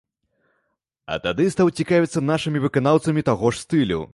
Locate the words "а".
1.15-1.17